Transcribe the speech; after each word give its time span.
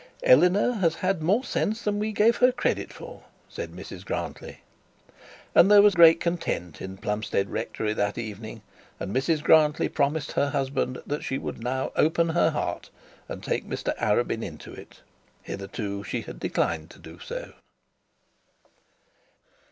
'Eleanor 0.23 0.73
has 0.77 0.95
had 0.95 1.21
more 1.21 1.43
sense 1.43 1.83
then 1.83 1.99
we 1.99 2.11
gave 2.11 2.37
her 2.37 2.51
credit 2.51 2.91
for,' 2.91 3.25
said 3.47 3.71
Mrs 3.71 4.03
Grantly. 4.03 4.61
And 5.53 5.69
there 5.69 5.83
was 5.83 5.93
great 5.93 6.19
content 6.19 6.81
in 6.81 6.97
Plumstead 6.97 7.51
rectory 7.51 7.93
that 7.93 8.17
evening; 8.17 8.63
and 8.99 9.15
Mrs 9.15 9.43
Grantly 9.43 9.87
promised 9.89 10.31
her 10.31 10.49
husband 10.49 11.03
that 11.05 11.23
she 11.23 11.37
would 11.37 11.61
now 11.63 11.91
open 11.95 12.29
her 12.29 12.49
heart, 12.49 12.89
and 13.29 13.43
take 13.43 13.67
Mr 13.69 13.95
Arabin 13.97 14.41
into 14.41 14.73
it. 14.73 15.01
Hitherto 15.43 16.03
she 16.03 16.21
had 16.21 16.39
declined 16.39 16.89
to 16.89 16.97
do 16.97 17.19
so. 17.19 17.53